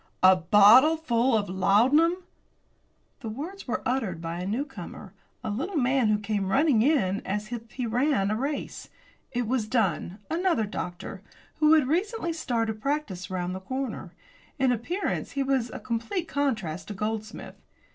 [0.23, 2.23] "A bottleful of laudanum!"
[3.19, 7.51] The words were uttered by a newcomer a little man who came running in as
[7.51, 8.89] if he ran a race.
[9.31, 11.21] It was Dunn, another doctor,
[11.57, 14.11] who had recently started practice round the corner.
[14.57, 17.61] In appearance he was a complete contrast to Goldsmith.